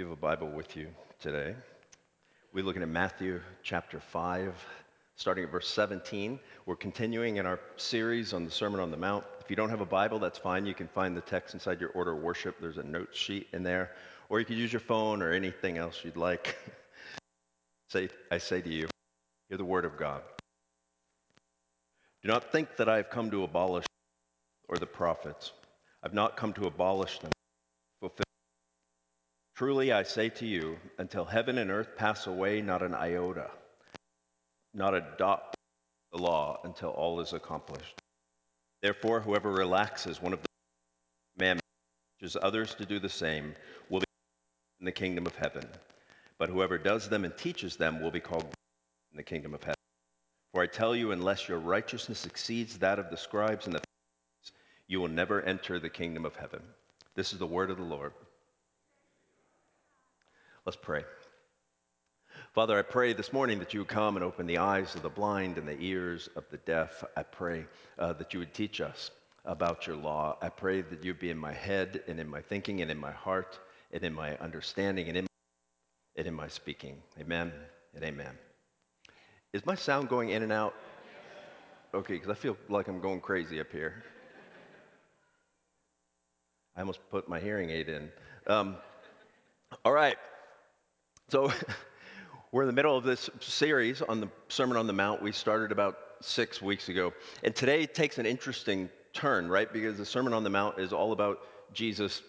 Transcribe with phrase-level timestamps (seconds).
[0.00, 1.54] you have a Bible with you today,
[2.54, 4.54] we're looking at Matthew chapter 5,
[5.14, 6.40] starting at verse 17.
[6.64, 9.26] We're continuing in our series on the Sermon on the Mount.
[9.42, 10.64] If you don't have a Bible, that's fine.
[10.64, 12.56] You can find the text inside your order of worship.
[12.62, 13.90] There's a note sheet in there.
[14.30, 16.56] Or you could use your phone or anything else you'd like.
[17.90, 18.88] say, I say to you,
[19.50, 20.22] hear the word of God.
[22.22, 23.84] Do not think that I have come to abolish
[24.66, 25.52] or the prophets.
[26.02, 27.32] I've not come to abolish them.
[29.60, 33.50] Truly I say to you, until heaven and earth pass away, not an iota,
[34.72, 35.54] not a dot
[36.12, 38.00] the law until all is accomplished.
[38.80, 40.48] Therefore, whoever relaxes one of the
[41.36, 41.66] commandments,
[42.18, 43.54] teaches others to do the same,
[43.90, 44.06] will be
[44.80, 45.68] in the kingdom of heaven.
[46.38, 49.76] But whoever does them and teaches them will be called in the kingdom of heaven.
[50.54, 54.52] For I tell you, unless your righteousness exceeds that of the scribes and the Pharisees,
[54.86, 56.62] you will never enter the kingdom of heaven.
[57.14, 58.14] This is the word of the Lord.
[60.66, 61.04] Let's pray.
[62.52, 65.08] Father, I pray this morning that you would come and open the eyes of the
[65.08, 67.02] blind and the ears of the deaf.
[67.16, 67.64] I pray
[67.98, 69.10] uh, that you would teach us
[69.46, 70.36] about your law.
[70.42, 73.10] I pray that you'd be in my head and in my thinking and in my
[73.10, 73.58] heart
[73.90, 75.26] and in my understanding and in,
[76.16, 76.96] and in my speaking.
[77.18, 77.52] Amen
[77.94, 78.36] and amen.
[79.54, 80.74] Is my sound going in and out?
[81.94, 84.04] Okay, because I feel like I'm going crazy up here.
[86.76, 88.10] I almost put my hearing aid in.
[88.46, 88.76] Um,
[89.84, 90.16] all right.
[91.30, 91.52] So,
[92.52, 95.22] We're in the middle of this series on the Sermon on the Mount.
[95.22, 97.12] We started about six weeks ago.
[97.44, 99.72] And today takes an interesting turn, right?
[99.72, 101.38] Because the Sermon on the Mount is all about
[101.72, 102.22] Jesus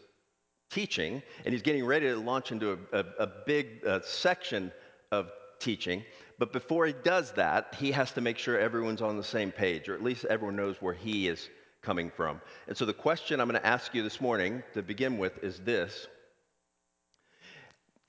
[0.70, 4.72] teaching, and he's getting ready to launch into a, a, a big uh, section
[5.12, 6.04] of teaching.
[6.38, 9.90] But before he does that, he has to make sure everyone's on the same page,
[9.90, 11.50] or at least everyone knows where he is
[11.82, 12.40] coming from.
[12.68, 15.58] And so the question I'm going to ask you this morning to begin with is
[15.62, 16.08] this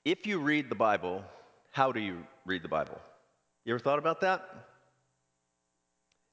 [0.05, 1.23] If you read the Bible,
[1.71, 2.99] how do you read the Bible?
[3.63, 4.45] You ever thought about that?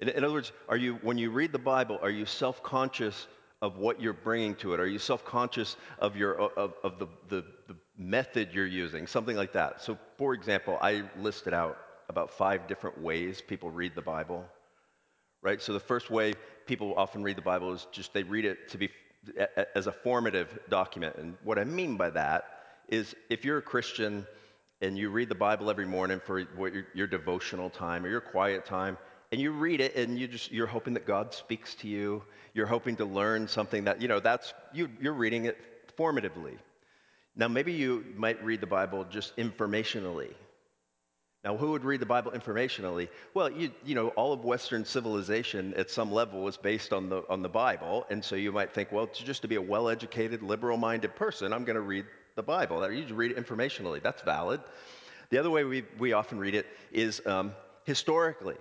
[0.01, 3.29] In, in other words, are you, when you read the Bible, are you self conscious
[3.63, 4.81] of what you're bringing to it?
[4.81, 9.07] Are you self conscious of, your, of, of the, the, the method you're using?
[9.07, 9.81] Something like that.
[9.81, 11.79] So, for example, I listed out
[12.09, 14.45] about five different ways people read the Bible,
[15.43, 15.63] right?
[15.63, 16.35] So, the first way
[16.67, 18.91] people often read the Bible is just they read it to be
[19.77, 21.15] as a formative document.
[21.17, 22.60] And what I mean by that
[22.91, 24.27] is if you're a Christian,
[24.83, 28.65] and you read the Bible every morning for your, your, devotional time or your quiet
[28.65, 28.97] time,
[29.31, 32.23] and you read it and you just you're hoping that God speaks to you.
[32.55, 35.59] You're hoping to learn something that you know that's you, you're reading it
[35.97, 36.57] formatively.
[37.37, 40.33] Now maybe you might read the Bible just informationally.
[41.43, 43.09] Now, who would read the Bible informationally?
[43.33, 47.23] Well, you, you know, all of Western civilization at some level is based on the,
[47.31, 48.05] on the Bible.
[48.11, 51.17] And so you might think, well, to, just to be a well educated, liberal minded
[51.17, 52.05] person, I'm going to read
[52.35, 52.91] the Bible.
[52.91, 54.03] You just read it informationally.
[54.03, 54.61] That's valid.
[55.31, 57.53] The other way we, we often read it is um,
[57.85, 58.57] historically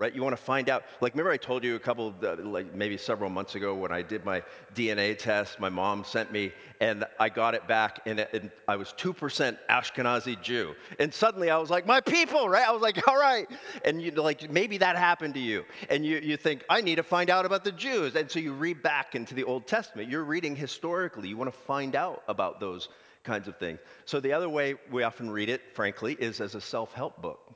[0.00, 0.14] right?
[0.14, 0.84] You want to find out.
[1.02, 4.24] Like, remember I told you a couple, like maybe several months ago when I did
[4.24, 4.42] my
[4.74, 8.76] DNA test, my mom sent me, and I got it back, and, it, and I
[8.76, 10.74] was 2% Ashkenazi Jew.
[10.98, 12.66] And suddenly I was like, my people, right?
[12.66, 13.46] I was like, all right.
[13.84, 15.66] And you like, maybe that happened to you.
[15.90, 18.16] And you, you think, I need to find out about the Jews.
[18.16, 20.08] And so you read back into the Old Testament.
[20.08, 21.28] You're reading historically.
[21.28, 22.88] You want to find out about those
[23.22, 23.78] kinds of things.
[24.06, 27.49] So the other way we often read it, frankly, is as a self help book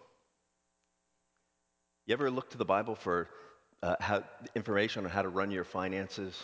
[2.07, 3.29] you ever look to the Bible for
[3.83, 4.23] uh, how,
[4.55, 6.41] information on how to run your finances?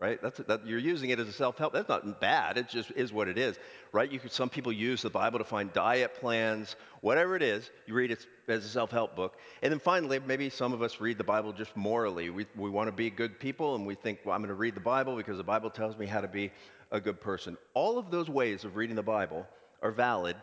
[0.00, 0.20] Right?
[0.20, 1.72] That's, that, you're using it as a self help.
[1.72, 2.58] That's not bad.
[2.58, 3.56] It just is what it is.
[3.92, 4.10] Right?
[4.10, 7.70] You could, some people use the Bible to find diet plans, whatever it is.
[7.86, 9.36] You read it as a self help book.
[9.62, 12.30] And then finally, maybe some of us read the Bible just morally.
[12.30, 14.74] We, we want to be good people and we think, well, I'm going to read
[14.74, 16.50] the Bible because the Bible tells me how to be
[16.90, 17.56] a good person.
[17.74, 19.46] All of those ways of reading the Bible
[19.82, 20.36] are valid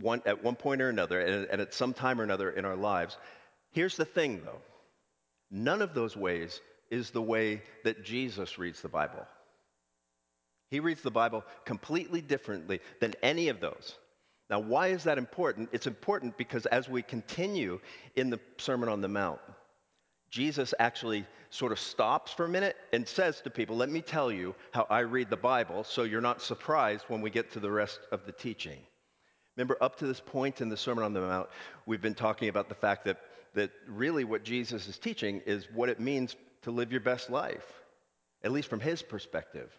[0.00, 2.76] one, at one point or another, and, and at some time or another in our
[2.76, 3.16] lives.
[3.72, 4.60] Here's the thing, though
[5.50, 6.60] none of those ways
[6.90, 9.26] is the way that Jesus reads the Bible.
[10.70, 13.96] He reads the Bible completely differently than any of those.
[14.50, 15.70] Now, why is that important?
[15.72, 17.80] It's important because as we continue
[18.16, 19.40] in the Sermon on the Mount,
[20.30, 24.30] Jesus actually sort of stops for a minute and says to people, Let me tell
[24.30, 27.70] you how I read the Bible so you're not surprised when we get to the
[27.70, 28.78] rest of the teaching.
[29.58, 31.48] Remember, up to this point in the Sermon on the Mount,
[31.84, 33.18] we've been talking about the fact that,
[33.54, 37.66] that really what Jesus is teaching is what it means to live your best life,
[38.44, 39.72] at least from his perspective.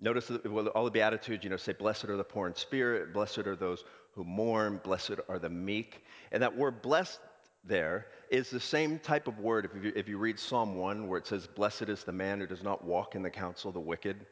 [0.00, 3.12] Notice that well, all the Beatitudes, you know, say, Blessed are the poor in spirit,
[3.12, 3.84] blessed are those
[4.14, 6.02] who mourn, blessed are the meek.
[6.32, 7.20] And that word blessed
[7.62, 11.18] there is the same type of word if you, if you read Psalm 1, where
[11.18, 13.80] it says, Blessed is the man who does not walk in the counsel of the
[13.80, 14.24] wicked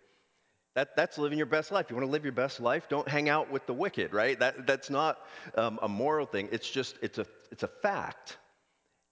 [0.79, 1.87] That, that's living your best life.
[1.91, 2.89] You want to live your best life?
[2.89, 4.39] Don't hang out with the wicked, right?
[4.39, 5.19] That, that's not
[5.57, 6.49] um, a moral thing.
[6.53, 8.39] It's just, it's a, it's a fact.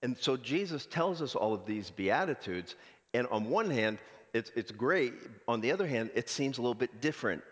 [0.01, 2.77] And so Jesus tells us all of these Beatitudes.
[3.15, 3.99] And on one hand,
[4.33, 5.15] it's, it's great.
[5.49, 7.43] On the other hand, it seems a little bit different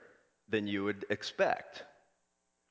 [0.49, 1.83] than you would expect,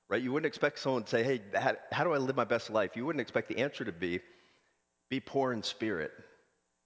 [0.09, 0.21] right?
[0.21, 2.91] You wouldn't expect someone to say, hey, how, how do I live my best life?
[2.95, 4.21] You wouldn't expect the answer to be,
[5.09, 6.11] be poor in spirit,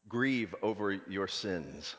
[0.07, 1.95] grieve over your sins,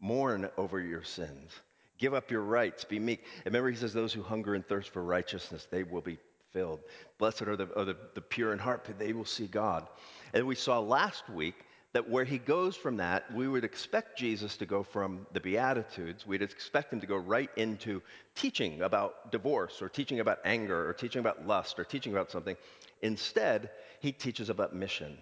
[0.00, 1.52] mourn over your sins
[1.98, 3.24] Give up your rights, be meek.
[3.44, 6.18] And remember, he says, Those who hunger and thirst for righteousness, they will be
[6.52, 6.80] filled.
[7.18, 9.86] Blessed are the, are the, the pure in heart, they will see God.
[10.32, 11.54] And we saw last week
[11.92, 16.26] that where he goes from that, we would expect Jesus to go from the Beatitudes,
[16.26, 18.02] we'd expect him to go right into
[18.34, 22.56] teaching about divorce or teaching about anger or teaching about lust or teaching about something.
[23.02, 23.70] Instead,
[24.00, 25.16] he teaches about mission.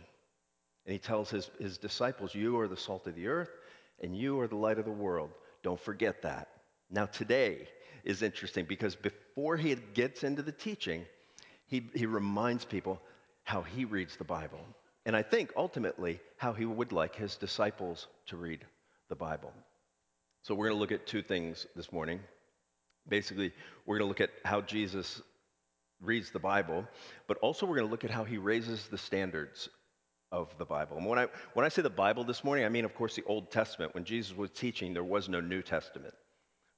[0.87, 3.51] And he tells his, his disciples, You are the salt of the earth
[4.03, 5.31] and you are the light of the world.
[5.63, 6.49] Don't forget that.
[6.93, 7.69] Now, today
[8.05, 11.07] is interesting because before he gets into the teaching,
[11.67, 13.01] he, he reminds people
[13.45, 14.61] how he reads the Bible.
[15.07, 18.65] And I think ultimately how he would like his disciples to read
[19.09, 19.53] the Bible.
[20.43, 22.21] So we're going to look at two things this morning.
[23.09, 23.53] Basically,
[23.87, 25.23] we're going to look at how Jesus
[26.01, 26.87] reads the Bible,
[27.27, 29.71] but also we're going to look at how he raises the standards
[30.31, 30.99] of the Bible.
[30.99, 33.25] And when I, when I say the Bible this morning, I mean, of course, the
[33.25, 33.95] Old Testament.
[33.95, 36.15] When Jesus was teaching, there was no New Testament.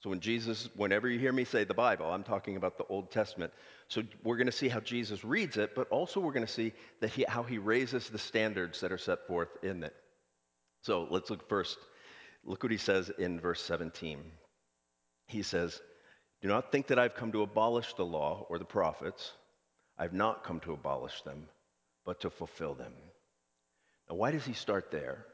[0.04, 3.10] So when Jesus, whenever you hear me say the Bible, I'm talking about the Old
[3.10, 3.54] Testament.
[3.88, 6.74] So we're going to see how Jesus reads it, but also we're going to see
[7.00, 9.94] that he, how he raises the standards that are set forth in it.
[10.82, 11.78] So let's look first.
[12.44, 14.18] Look what he says in verse 17.
[15.28, 15.80] He says,
[16.42, 19.32] Do not think that I've come to abolish the law or the prophets.
[19.96, 21.48] I've not come to abolish them,
[22.04, 22.92] but to fulfill them.
[24.10, 25.24] Now, why does he start there?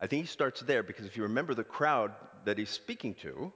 [0.00, 2.10] I think he starts there because if you remember the crowd
[2.46, 3.52] that he's speaking to,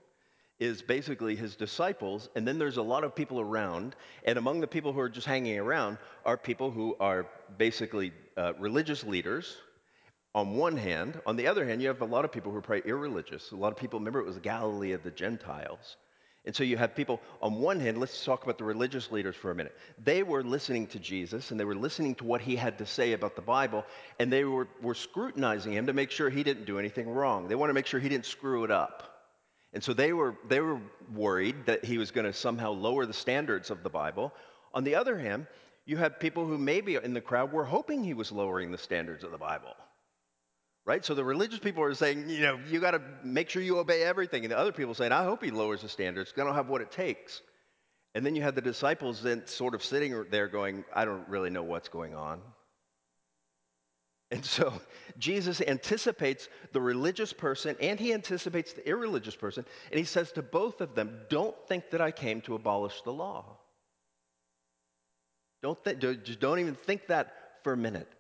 [0.61, 3.97] is basically his disciples, and then there's a lot of people around.
[4.25, 7.27] And among the people who are just hanging around are people who are
[7.59, 9.57] basically uh, religious leaders
[10.35, 11.21] on one hand.
[11.27, 13.51] On the other hand, you have a lot of people who are probably irreligious.
[13.51, 15.97] A lot of people, remember, it was Galilee of the Gentiles.
[16.47, 19.51] And so you have people, on one hand, let's talk about the religious leaders for
[19.51, 19.75] a minute.
[20.03, 23.15] They were listening to Jesus and they were listening to what he had to say
[23.15, 23.85] about the Bible,
[24.21, 27.49] and they were, were scrutinizing him to make sure he didn't do anything wrong.
[27.49, 29.14] They wanted to make sure he didn't screw it up.
[29.75, 30.81] And so they were, they were
[31.13, 34.33] worried that he was going to somehow lower the standards of the Bible.
[34.73, 35.49] On the other hand,
[35.85, 39.25] you had people who maybe in the crowd were hoping he was lowering the standards
[39.25, 39.75] of the Bible.
[40.87, 41.05] Right?
[41.05, 44.05] So the religious people are saying, you know, you got to make sure you obey
[44.05, 44.45] everything.
[44.45, 46.81] And the other people saying, I hope he lowers the standards I don't have what
[46.81, 47.43] it takes.
[48.15, 51.51] And then you had the disciples then sort of sitting there going, I don't really
[51.51, 52.41] know what's going on.
[54.35, 54.73] And so
[55.17, 59.65] Jesus anticipates the religious person and he anticipates the irreligious person.
[59.93, 63.13] And he says to both of them, Don't think that I came to abolish the
[63.13, 63.45] law.
[65.63, 67.33] Don't th- just don't even think that
[67.63, 68.13] for a minute.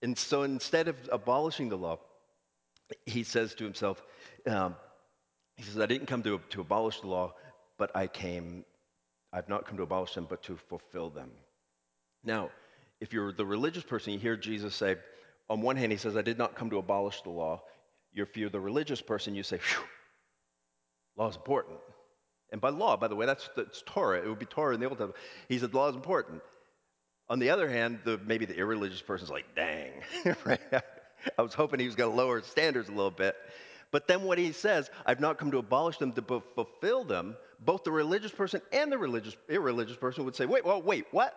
[0.00, 1.98] And so instead of abolishing the law,
[3.04, 4.00] he says to himself,
[4.46, 4.76] um,
[5.56, 7.34] He says, I didn't come to, to abolish the law,
[7.78, 8.64] but I came,
[9.32, 11.32] I've not come to abolish them, but to fulfill them.
[12.22, 12.50] Now,
[13.00, 14.94] if you're the religious person, you hear Jesus say,
[15.52, 17.60] on one hand, he says, I did not come to abolish the law.
[18.14, 19.60] If you're the religious person, you say,
[21.16, 21.78] law is important.
[22.50, 24.22] And by law, by the way, that's, that's Torah.
[24.22, 25.16] It would be Torah in the Old Testament.
[25.50, 26.40] He said, law is important.
[27.28, 29.90] On the other hand, the, maybe the irreligious person's like, dang?
[30.24, 33.36] I was hoping he was going to lower his standards a little bit.
[33.90, 37.84] But then what he says, I've not come to abolish them, to fulfill them, both
[37.84, 41.34] the religious person and the religious, irreligious person would say, wait, well, wait, what?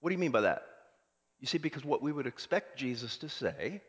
[0.00, 0.62] What do you mean by that?
[1.44, 3.82] You see, because what we would expect Jesus to say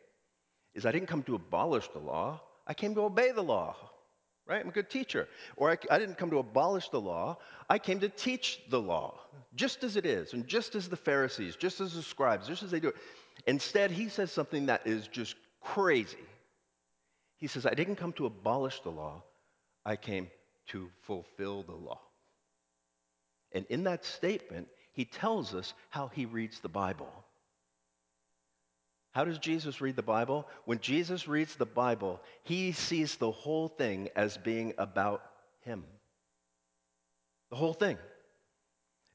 [0.74, 3.74] is, I didn't come to abolish the law, I came to obey the law.
[4.46, 4.60] Right?
[4.60, 5.26] I'm a good teacher.
[5.56, 7.38] Or I, I, didn't come to abolish the law,
[7.70, 9.18] I came to teach the law,
[9.54, 12.70] just as it is, and just as the Pharisees, just as the scribes, just as
[12.70, 12.96] they do it.
[13.46, 16.28] Instead, he says something that is just crazy.
[17.38, 19.22] He says, I didn't come to abolish the law,
[19.82, 20.28] I came
[20.72, 22.02] to fulfill the law.
[23.52, 27.10] And in that statement, he tells us how he reads the Bible.
[29.16, 30.46] How does Jesus read the Bible?
[30.66, 35.22] When Jesus reads the Bible, he sees the whole thing as being about
[35.60, 35.84] him.
[37.48, 37.96] The whole thing.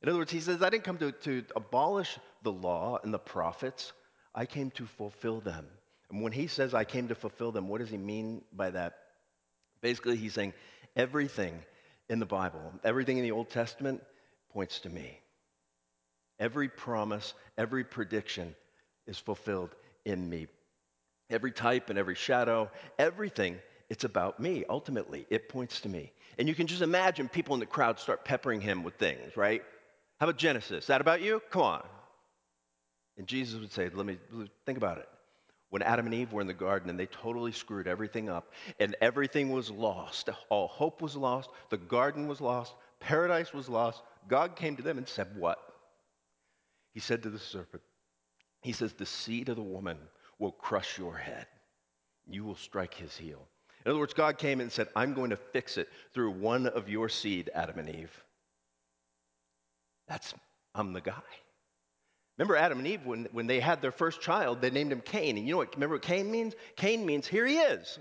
[0.02, 3.20] In other words, he says, I didn't come to, to abolish the law and the
[3.20, 3.94] prophets,
[4.34, 5.68] I came to fulfill them.
[6.10, 8.96] And when he says, I came to fulfill them, what does he mean by that?
[9.82, 10.54] Basically, he's saying
[10.96, 11.60] everything
[12.10, 14.02] in the Bible, everything in the Old Testament
[14.52, 15.20] points to me.
[16.40, 18.56] Every promise, every prediction
[19.06, 20.48] is fulfilled in me.
[21.30, 25.28] Every type and every shadow, everything It's about me, ultimately.
[25.30, 26.14] It points to me.
[26.40, 29.62] And you can just imagine people in the crowd start peppering him with things, right?
[30.18, 30.86] How about Genesis?
[30.86, 31.42] Is that about you?
[31.52, 31.84] Come on.
[33.18, 34.18] And Jesus would say, Let me
[34.66, 35.10] think about it.
[35.72, 38.96] When Adam and Eve were in the garden and they totally screwed everything up and
[39.02, 44.56] everything was lost, all hope was lost, the garden was lost, paradise was lost, God
[44.56, 45.60] came to them and said, What?
[46.94, 47.84] He said to the serpent,
[48.62, 49.98] He says, The seed of the woman
[50.40, 51.48] will crush your head,
[52.28, 53.48] you will strike his heel.
[53.86, 56.88] In other words, God came and said, I'm going to fix it through one of
[56.88, 58.24] your seed, Adam and Eve.
[60.08, 60.34] That's,
[60.76, 61.14] I'm the guy.
[62.38, 65.38] Remember Adam and Eve, when, when they had their first child, they named him Cain.
[65.38, 66.54] And you know what, remember what Cain means?
[66.76, 68.00] Cain means, here he is.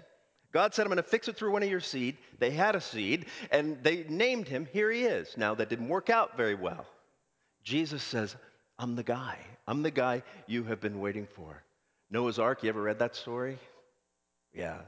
[0.53, 2.17] God said, I'm going to fix it through one of your seed.
[2.39, 5.37] They had a seed, and they named him, here he is.
[5.37, 6.87] Now, that didn't work out very well.
[7.63, 8.35] Jesus says,
[8.81, 9.37] I'm the guy.
[9.67, 11.63] I'm the guy you have been waiting for.
[12.11, 13.59] Noah's Ark, you ever read that story?
[14.55, 14.79] Yeah,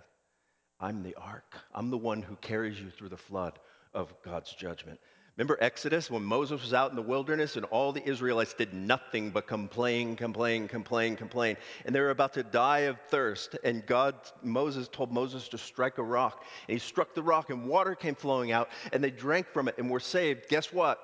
[0.80, 1.58] I'm the ark.
[1.74, 3.58] I'm the one who carries you through the flood
[3.92, 4.98] of God's judgment.
[5.36, 9.28] Remember Exodus when Moses was out in the wilderness and all the Israelites did nothing
[9.28, 11.58] but complain, complain, complain, complain.
[11.84, 13.58] And they were about to die of thirst.
[13.62, 16.42] And God, Moses told Moses to strike a rock.
[16.66, 19.76] And he struck the rock and water came flowing out and they drank from it
[19.76, 20.48] and were saved.
[20.48, 20.98] Guess what?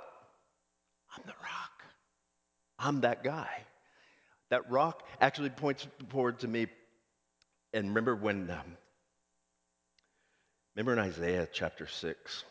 [1.14, 1.67] I'm the rock.
[2.78, 3.48] I'm that guy.
[4.50, 6.68] That rock actually points forward to me.
[7.72, 8.76] And remember when, um,
[10.74, 12.44] remember in Isaiah chapter 6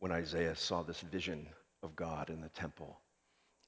[0.00, 1.46] when Isaiah saw this vision
[1.82, 2.98] of God in the temple.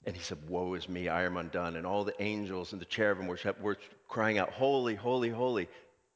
[0.04, 1.76] And he said, Woe is me, I am undone.
[1.76, 3.78] And all the angels and the cherubim were, were
[4.08, 5.68] crying out, Holy, holy, holy.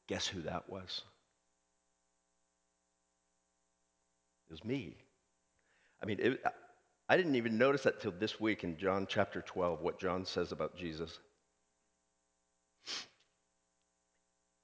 [0.07, 1.03] Guess who that was?
[4.49, 4.97] It was me.
[6.01, 6.43] I mean, it,
[7.11, 10.51] I didn't even notice that till this week in John chapter 12, what John says
[10.51, 11.17] about Jesus.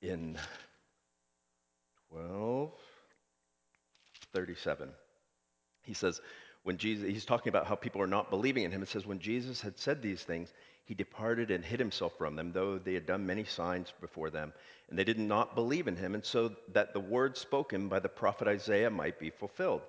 [0.03, 0.37] In
[2.11, 2.71] 12,
[4.31, 4.89] 37.
[5.81, 6.21] He says,
[6.61, 8.83] when Jesus, he's talking about how people are not believing in him.
[8.83, 10.53] It says, when Jesus had said these things,
[10.85, 14.53] he departed and hid himself from them, though they had done many signs before them.
[14.89, 18.09] And they did not believe in him, and so that the word spoken by the
[18.09, 19.81] prophet Isaiah might be fulfilled.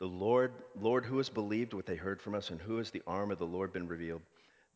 [0.00, 3.02] The Lord, Lord, who has believed what they heard from us, and who has the
[3.06, 4.22] arm of the Lord been revealed?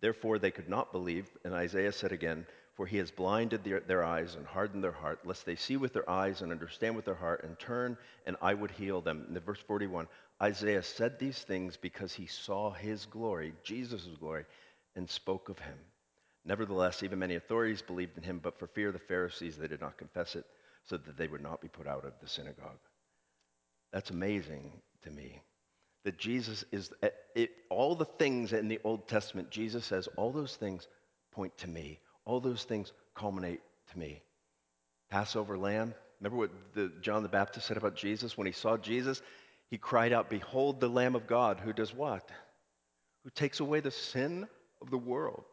[0.00, 1.31] Therefore they could not believe.
[1.45, 5.26] And Isaiah said again, For he has blinded their, their eyes and hardened their heart,
[5.26, 8.52] lest they see with their eyes and understand with their heart and turn, and I
[8.52, 9.25] would heal them.
[9.26, 10.09] And verse 41
[10.43, 14.45] Isaiah said these things because he saw his glory, Jesus' glory,
[14.95, 15.78] and spoke of him.
[16.45, 19.81] Nevertheless, even many authorities believed in him, but for fear of the Pharisees, they did
[19.81, 20.45] not confess it,
[20.83, 22.81] so that they would not be put out of the synagogue.
[23.90, 24.71] That's amazing
[25.04, 25.40] to me.
[26.04, 30.32] That Jesus is, eh, it, all the things in the Old Testament, Jesus says, all
[30.32, 30.87] those things
[31.32, 32.00] point to me.
[32.25, 33.61] All those things culminate
[33.92, 34.23] to me.
[35.11, 38.37] Passover lamb, remember what the, John the Baptist said about Jesus?
[38.37, 39.23] When he saw Jesus,
[39.70, 42.28] he cried out, Behold the Lamb of God who does what?
[43.25, 44.46] Who takes away the sin
[44.80, 45.44] of the world.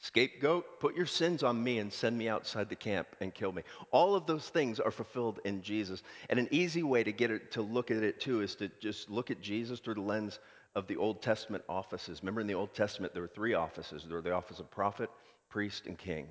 [0.00, 3.62] Scapegoat, put your sins on me and send me outside the camp and kill me.
[3.90, 6.04] All of those things are fulfilled in Jesus.
[6.30, 9.10] And an easy way to get it to look at it too is to just
[9.10, 10.38] look at Jesus through the lens
[10.76, 12.22] of the Old Testament offices.
[12.22, 14.04] Remember in the Old Testament there were three offices.
[14.06, 15.10] There were the office of prophet,
[15.48, 16.28] priest, and king.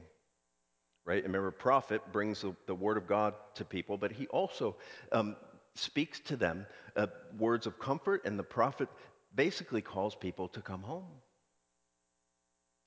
[1.04, 1.24] Right?
[1.24, 4.78] And remember, prophet brings the, the word of God to people, but he also
[5.12, 5.36] um,
[5.76, 7.08] speaks to them uh,
[7.38, 8.88] words of comfort, and the prophet
[9.36, 11.06] basically calls people to come home.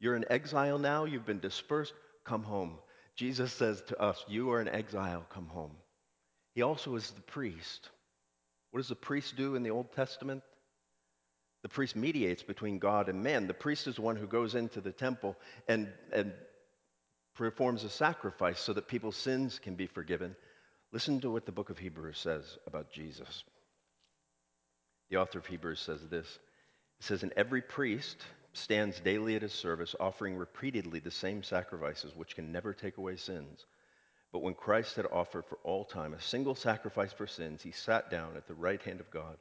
[0.00, 1.92] You're in exile now, you've been dispersed,
[2.24, 2.78] come home.
[3.16, 5.72] Jesus says to us, You are in exile, come home.
[6.54, 7.90] He also is the priest.
[8.70, 10.42] What does the priest do in the Old Testament?
[11.62, 13.46] The priest mediates between God and man.
[13.46, 15.36] The priest is the one who goes into the temple
[15.68, 16.32] and, and
[17.34, 20.34] performs a sacrifice so that people's sins can be forgiven.
[20.92, 23.44] Listen to what the book of Hebrews says about Jesus.
[25.10, 26.26] The author of Hebrews says this
[27.00, 28.16] It says, And every priest
[28.52, 33.16] stands daily at his service, offering repeatedly the same sacrifices which can never take away
[33.16, 33.66] sins.
[34.32, 38.10] But when Christ had offered for all time a single sacrifice for sins, he sat
[38.10, 39.36] down at the right hand of God,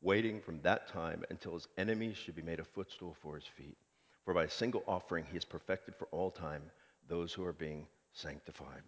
[0.00, 3.76] waiting from that time until his enemies should be made a footstool for his feet.
[4.24, 6.62] For by a single offering he has perfected for all time
[7.08, 8.82] those who are being sanctified.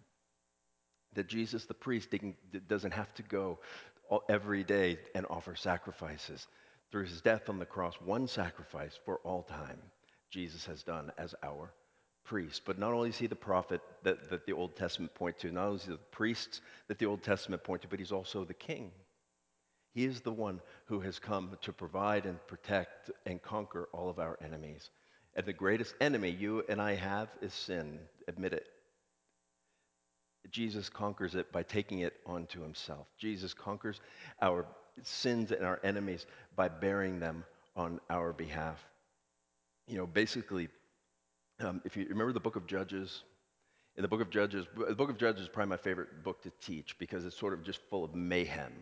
[1.13, 2.13] That Jesus, the priest,
[2.67, 3.59] doesn't have to go
[4.29, 6.47] every day and offer sacrifices.
[6.95, 9.81] Through his death on the cross, one sacrifice for all time,
[10.29, 11.73] Jesus has done as our
[12.23, 12.61] priest.
[12.65, 15.65] But not only is he the prophet that, that the Old Testament point to, not
[15.65, 18.53] only is he the priests that the Old Testament point to, but he's also the
[18.53, 18.91] king.
[19.93, 24.17] He is the one who has come to provide and protect and conquer all of
[24.17, 24.89] our enemies.
[25.35, 27.99] And the greatest enemy you and I have is sin.
[28.29, 28.67] Admit it.
[30.49, 33.07] Jesus conquers it by taking it onto himself.
[33.17, 33.99] Jesus conquers
[34.41, 34.65] our
[35.03, 36.25] sins and our enemies
[36.55, 37.43] by bearing them
[37.75, 38.83] on our behalf.
[39.87, 40.69] You know, basically,
[41.59, 43.23] um, if you remember the book of Judges,
[43.95, 46.51] in the book of Judges, the book of Judges is probably my favorite book to
[46.61, 48.73] teach because it's sort of just full of mayhem.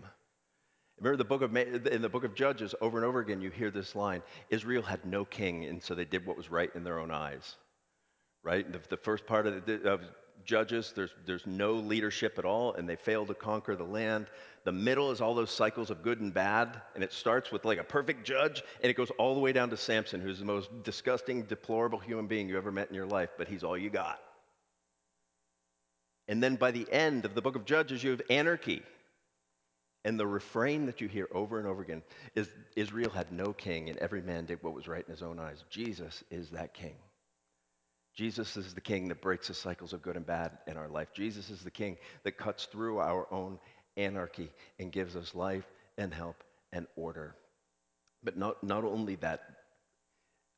[1.00, 3.72] Remember the book of in the book of Judges, over and over again, you hear
[3.72, 7.00] this line: Israel had no king, and so they did what was right in their
[7.00, 7.56] own eyes.
[8.44, 8.72] Right?
[8.72, 10.02] The, the first part of, the, of
[10.46, 14.28] Judges, there's, there's no leadership at all, and they fail to conquer the land.
[14.64, 17.80] The middle is all those cycles of good and bad, and it starts with like
[17.80, 20.70] a perfect judge, and it goes all the way down to Samson, who's the most
[20.84, 24.20] disgusting, deplorable human being you ever met in your life, but he's all you got.
[26.28, 28.82] And then by the end of the book of Judges, you have anarchy.
[30.06, 32.04] And the refrain that you hear over and over again
[32.36, 35.40] is Israel had no king, and every man did what was right in his own
[35.40, 35.64] eyes.
[35.70, 36.96] Jesus is that king.
[38.16, 41.10] Jesus is the king that breaks the cycles of good and bad in our life.
[41.14, 43.60] Jesus is the king that cuts through our own
[43.98, 45.66] anarchy and gives us life
[45.98, 47.36] and help and order.
[48.24, 49.42] But not, not only that,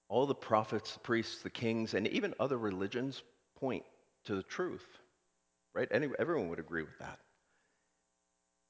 [0.10, 3.22] all the prophets, priests, the kings, and even other religions
[3.60, 3.84] point
[4.26, 4.86] to the truth,
[5.74, 5.88] right?
[5.92, 7.20] Any, everyone would agree with that.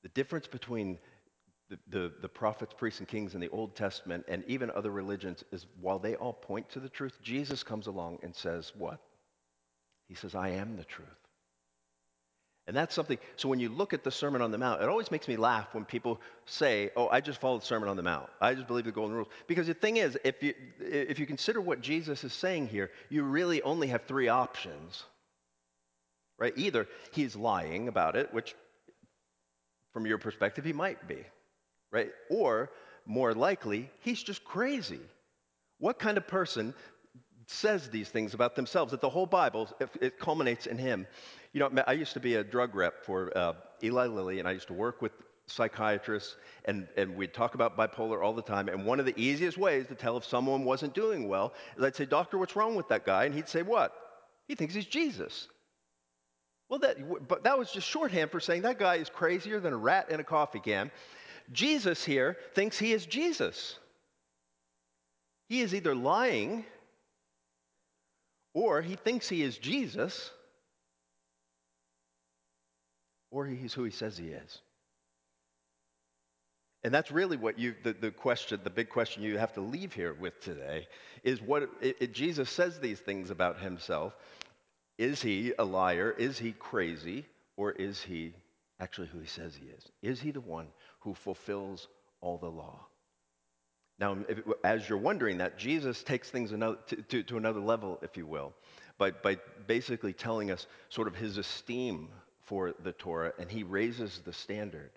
[0.03, 0.99] The difference between
[1.69, 5.43] the, the, the, prophets, priests, and kings in the Old Testament and even other religions
[5.51, 8.99] is while they all point to the truth, Jesus comes along and says, What?
[10.07, 11.07] He says, I am the truth.
[12.67, 15.11] And that's something, so when you look at the Sermon on the Mount, it always
[15.11, 18.29] makes me laugh when people say, Oh, I just followed the Sermon on the Mount.
[18.39, 19.29] I just believe the golden rules.
[19.47, 23.23] Because the thing is, if you, if you consider what Jesus is saying here, you
[23.23, 25.03] really only have three options.
[26.37, 26.53] Right?
[26.57, 28.55] Either he's lying about it, which
[29.93, 31.23] from your perspective, he might be
[31.91, 32.11] right?
[32.29, 32.71] Or
[33.05, 34.99] more likely, he's just crazy.
[35.79, 36.73] What kind of person
[37.47, 38.91] says these things about themselves?
[38.91, 39.69] That the whole Bible,
[40.01, 41.07] it culminates in him.
[41.53, 44.51] You know, I used to be a drug rep for uh, Eli Lilly, and I
[44.51, 45.11] used to work with
[45.47, 48.67] psychiatrists, and, and we'd talk about bipolar all the time.
[48.67, 51.95] And one of the easiest ways to tell if someone wasn't doing well is I'd
[51.95, 53.25] say, Doctor, what's wrong with that guy?
[53.25, 53.93] And he'd say, What?
[54.47, 55.47] He thinks he's Jesus.
[56.69, 59.77] Well, that, but that was just shorthand for saying that guy is crazier than a
[59.77, 60.91] rat in a coffee can.
[61.51, 63.77] Jesus here thinks he is Jesus.
[65.47, 66.65] He is either lying
[68.53, 70.31] or he thinks he is Jesus
[73.31, 74.61] or he's who he says he is.
[76.83, 79.93] And that's really what you, the, the question, the big question you have to leave
[79.93, 80.87] here with today
[81.23, 84.13] is what it, it, Jesus says these things about himself.
[84.97, 86.11] Is he a liar?
[86.11, 87.25] Is he crazy?
[87.57, 88.33] Or is he
[88.79, 89.91] actually who he says he is?
[90.03, 90.67] Is he the one
[91.05, 91.87] who fulfills
[92.19, 92.85] all the law.
[93.97, 97.99] Now, if, as you're wondering that, Jesus takes things another, to, to, to another level,
[98.01, 98.53] if you will,
[98.97, 99.37] by, by
[99.67, 102.09] basically telling us sort of his esteem
[102.41, 104.91] for the Torah, and he raises the standard.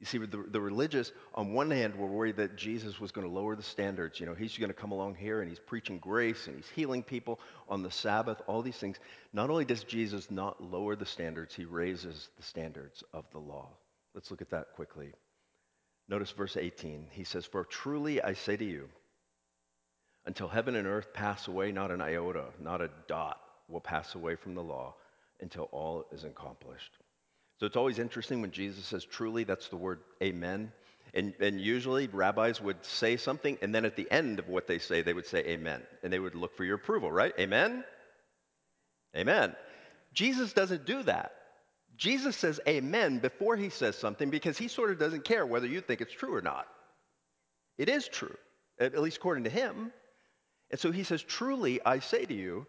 [0.00, 3.32] You see, the, the religious, on one hand, were worried that Jesus was going to
[3.32, 4.18] lower the standards.
[4.18, 7.02] You know, he's going to come along here and he's preaching grace and he's healing
[7.02, 8.96] people on the Sabbath, all these things.
[9.34, 13.68] Not only does Jesus not lower the standards, he raises the standards of the law.
[14.14, 15.12] Let's look at that quickly.
[16.10, 17.06] Notice verse 18.
[17.12, 18.88] He says, For truly I say to you,
[20.26, 24.34] until heaven and earth pass away, not an iota, not a dot will pass away
[24.34, 24.94] from the law
[25.40, 26.90] until all is accomplished.
[27.58, 30.72] So it's always interesting when Jesus says truly, that's the word amen.
[31.14, 34.78] And, and usually rabbis would say something, and then at the end of what they
[34.78, 35.82] say, they would say amen.
[36.02, 37.32] And they would look for your approval, right?
[37.38, 37.84] Amen?
[39.16, 39.54] Amen.
[40.12, 41.32] Jesus doesn't do that.
[42.00, 45.82] Jesus says amen before he says something because he sort of doesn't care whether you
[45.82, 46.66] think it's true or not.
[47.76, 48.36] It is true,
[48.80, 49.92] at least according to him.
[50.70, 52.66] And so he says, Truly, I say to you,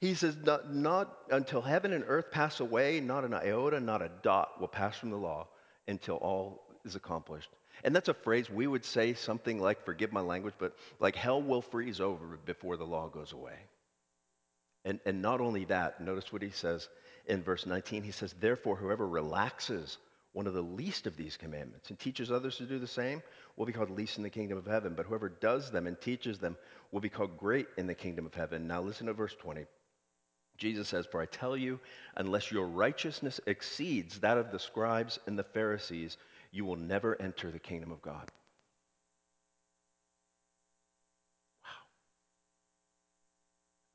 [0.00, 4.10] he says, not, not, until heaven and earth pass away, not an iota, not a
[4.22, 5.46] dot will pass from the law
[5.86, 7.50] until all is accomplished.
[7.84, 11.42] And that's a phrase we would say something like, forgive my language, but like hell
[11.42, 13.58] will freeze over before the law goes away.
[14.86, 16.88] And, and not only that, notice what he says
[17.26, 18.02] in verse 19.
[18.02, 19.98] He says, Therefore, whoever relaxes
[20.32, 23.22] one of the least of these commandments and teaches others to do the same
[23.56, 24.94] will be called least in the kingdom of heaven.
[24.94, 26.56] But whoever does them and teaches them
[26.90, 28.66] will be called great in the kingdom of heaven.
[28.66, 29.64] Now, listen to verse 20.
[30.56, 31.80] Jesus says, For I tell you,
[32.16, 36.16] unless your righteousness exceeds that of the scribes and the Pharisees,
[36.50, 38.30] you will never enter the kingdom of God.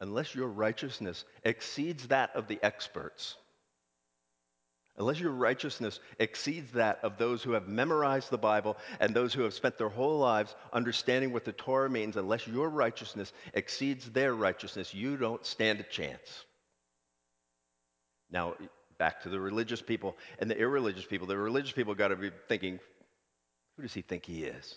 [0.01, 3.35] Unless your righteousness exceeds that of the experts,
[4.97, 9.43] unless your righteousness exceeds that of those who have memorized the Bible and those who
[9.43, 14.33] have spent their whole lives understanding what the Torah means, unless your righteousness exceeds their
[14.35, 16.45] righteousness, you don't stand a chance.
[18.29, 18.55] Now,
[18.97, 21.27] back to the religious people and the irreligious people.
[21.27, 22.79] The religious people got to be thinking,
[23.75, 24.75] who does he think he is?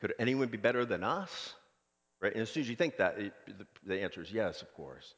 [0.00, 1.54] Could anyone be better than us?
[2.24, 2.32] Right?
[2.32, 3.18] And as soon as you think that,
[3.86, 5.14] the answer is yes, of course.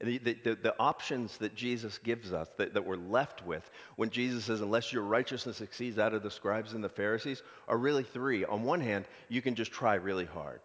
[0.00, 4.44] The, the, the, options that Jesus gives us that, that we're left with when Jesus
[4.44, 8.44] says, unless your righteousness exceeds that of the scribes and the Pharisees, are really three.
[8.44, 10.60] On one hand, you can just try really hard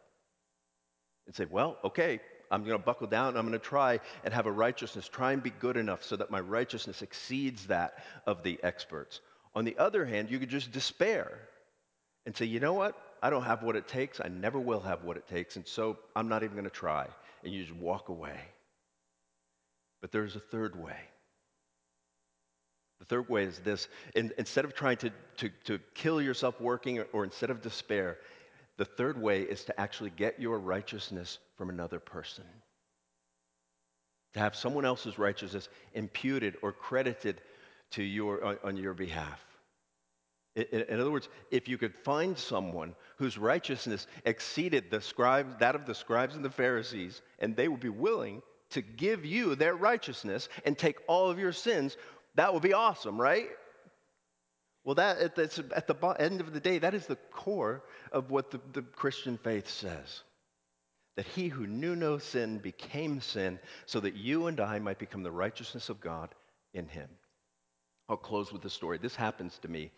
[1.25, 2.19] and say, well, okay,
[2.51, 3.35] I'm going to buckle down.
[3.35, 6.29] I'm going to try and have a righteousness, try and be good enough so that
[6.29, 9.19] my righteousness exceeds that of the experts.
[9.55, 11.39] On the other hand, you could just despair
[12.27, 12.95] and say, you know what?
[13.21, 14.19] I don't have what it takes.
[14.19, 15.55] I never will have what it takes.
[15.55, 17.07] And so I'm not even going to try.
[17.43, 18.39] And you just walk away.
[20.01, 20.97] But there's a third way.
[22.99, 26.99] The third way is this In, instead of trying to, to, to kill yourself working,
[26.99, 28.17] or, or instead of despair,
[28.77, 32.43] the third way is to actually get your righteousness from another person.
[34.33, 37.41] To have someone else's righteousness imputed or credited
[37.91, 39.41] to your, on, on your behalf.
[40.55, 45.85] In, other words, if you could find someone whose righteousness exceeded the scribes, that of
[45.85, 50.47] the scribes and the Pharisees, and they would be willing to give you their righteousness
[50.65, 51.97] and take all of your sins,
[52.35, 53.49] that would be awesome, right?
[54.85, 58.51] Well, that, that's at the end of the day, that is the core of what
[58.51, 60.21] the, the Christian faith says.
[61.17, 65.23] That he who knew no sin became sin so that you and I might become
[65.23, 66.33] the righteousness of God
[66.73, 67.09] in him.
[68.07, 68.99] I'll close with a story.
[68.99, 69.91] This happens to me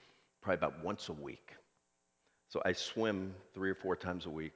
[0.48, 1.52] probably about once a week.
[2.48, 4.54] So I swim three or four times a week.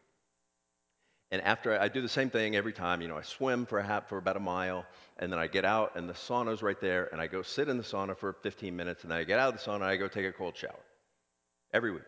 [1.31, 3.77] And after I, I do the same thing every time, you know, I swim for,
[3.77, 4.85] a half, for about a mile,
[5.19, 7.75] and then I get out, and the sauna's right there, and I go sit in
[7.75, 9.97] the sauna for 15 minutes, and then I get out of the sauna, and I
[9.97, 10.79] go take a cold shower.
[11.73, 12.03] Every week.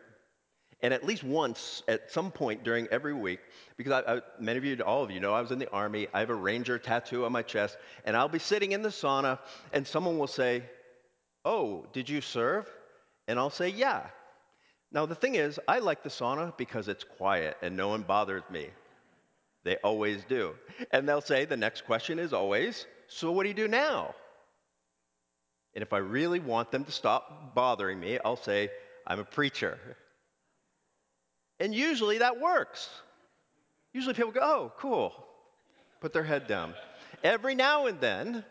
[0.82, 3.42] And at least once, at some point during every week,
[3.76, 6.08] because I, I, many of you, all of you know, I was in the army,
[6.14, 9.40] I have a ranger tattoo on my chest, and I'll be sitting in the sauna,
[9.74, 10.64] and someone will say,
[11.44, 12.70] Oh, did you serve?
[13.28, 14.08] And I'll say, Yeah.
[14.92, 18.44] Now, the thing is, I like the sauna because it's quiet and no one bothers
[18.52, 18.68] me.
[19.64, 20.54] They always do.
[20.92, 24.14] And they'll say, the next question is always, so what do you do now?
[25.74, 28.70] And if I really want them to stop bothering me, I'll say,
[29.08, 29.80] I'm a preacher.
[31.60, 32.90] And usually that works.
[33.94, 35.14] Usually people go, oh, cool.
[36.02, 36.76] Put their head down.
[37.24, 38.44] Every now and then,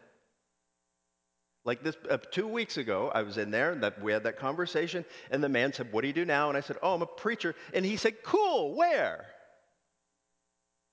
[1.64, 4.38] like this, uh, two weeks ago, I was in there and that, we had that
[4.38, 6.48] conversation, and the man said, What do you do now?
[6.48, 7.54] And I said, Oh, I'm a preacher.
[7.72, 9.26] And he said, Cool, where?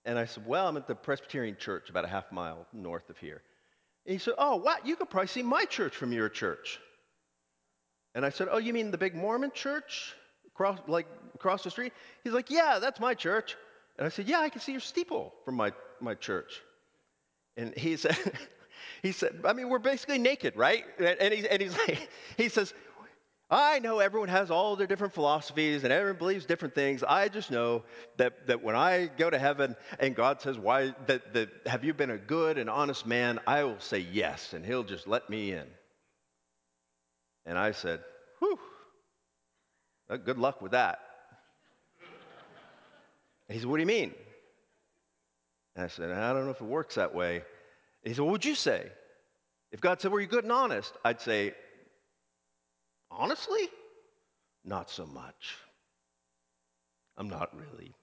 [0.06, 3.18] And I said, Well, I'm at the Presbyterian church about a half mile north of
[3.18, 3.42] here.
[4.06, 4.86] And he said, Oh, what?
[4.86, 6.80] You could probably see my church from your church.
[8.14, 10.14] And I said, Oh, you mean the big Mormon church
[10.48, 11.94] across, like, across the street?
[12.24, 13.56] He's like, Yeah, that's my church.
[13.98, 16.62] And I said, Yeah, I can see your steeple from my, my church.
[17.58, 18.18] And he said,
[19.04, 20.84] he said, I mean, we're basically naked, right?
[21.00, 22.74] And, he, and he's like, he says,
[23.52, 27.04] I know everyone has all their different philosophies and everyone believes different things.
[27.04, 27.84] I just know
[28.18, 31.94] that, that when I go to heaven and God says, Why that, that have you
[31.96, 33.40] been a good and honest man?
[33.48, 35.66] I will say yes, and he'll just let me in.
[37.48, 38.02] And I said,
[38.38, 38.60] Whew,
[40.12, 41.00] uh, good luck with that.
[43.48, 44.14] And he said, What do you mean?
[45.76, 47.42] And I said, I don't know if it works that way.
[48.04, 48.90] He said, What would you say?
[49.72, 50.94] If God said, Were you good and honest?
[51.04, 51.54] I'd say,
[53.12, 53.70] Honestly,
[54.64, 55.56] not so much.
[57.18, 57.94] I'm not really.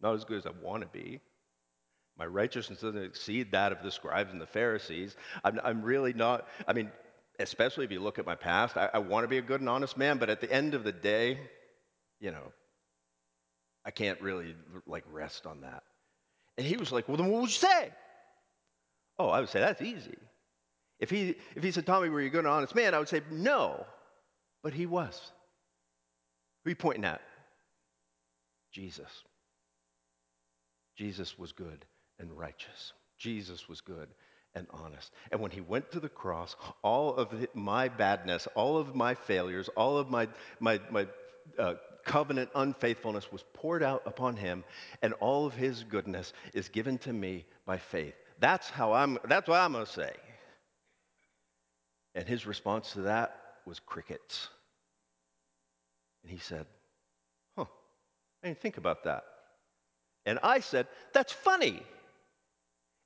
[0.00, 1.20] Not as good as I want to be.
[2.18, 5.16] My righteousness doesn't exceed that of the scribes and the Pharisees.
[5.42, 6.90] I'm, I'm really not, I mean,
[7.40, 9.68] especially if you look at my past, I, I want to be a good and
[9.68, 11.38] honest man, but at the end of the day,
[12.20, 12.52] you know,
[13.84, 14.54] I can't really
[14.86, 15.82] like rest on that.
[16.56, 17.90] And he was like, Well, then what would you say?
[19.18, 20.16] Oh, I would say that's easy.
[20.98, 22.94] If he, if he said, Tommy, were you a good and honest man?
[22.94, 23.84] I would say, No.
[24.62, 25.20] But he was.
[26.64, 27.20] Who are you pointing at?
[28.72, 29.10] Jesus.
[30.96, 31.84] Jesus was good
[32.18, 32.92] and righteous.
[33.18, 34.08] Jesus was good
[34.54, 35.10] and honest.
[35.30, 39.68] And when he went to the cross, all of my badness, all of my failures,
[39.76, 40.28] all of my,
[40.60, 41.06] my, my
[41.58, 41.74] uh,
[42.04, 44.64] covenant unfaithfulness was poured out upon him,
[45.02, 48.14] and all of his goodness is given to me by faith.
[48.44, 50.12] That's how I'm, that's what I'm going to say.
[52.14, 54.50] And his response to that was crickets.
[56.22, 56.66] And he said,
[57.56, 57.64] Huh,
[58.42, 59.24] I didn't think about that.
[60.26, 61.82] And I said, That's funny.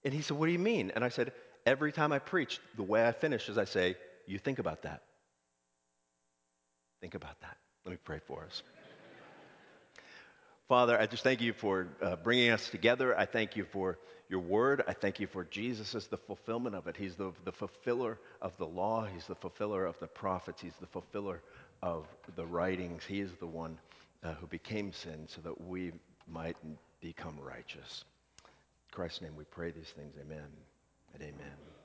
[0.02, 0.90] And he said, What do you mean?
[0.96, 1.30] And I said,
[1.64, 3.94] Every time I preach, the way I finish is I say,
[4.26, 5.04] You think about that.
[7.00, 7.58] Think about that.
[7.84, 8.64] Let me pray for us.
[10.68, 13.18] Father, I just thank you for uh, bringing us together.
[13.18, 14.84] I thank you for your word.
[14.86, 16.94] I thank you for Jesus as the fulfillment of it.
[16.94, 20.86] He's the, the fulfiller of the law, He's the fulfiller of the prophets, He's the
[20.86, 21.40] fulfiller
[21.82, 23.02] of the writings.
[23.08, 23.78] He is the one
[24.22, 25.92] uh, who became sin so that we
[26.30, 26.56] might
[27.00, 28.04] become righteous.
[28.44, 30.12] In Christ's name we pray these things.
[30.20, 30.48] Amen
[31.14, 31.77] and amen.